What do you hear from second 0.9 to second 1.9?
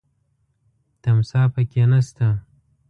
تمساح پکې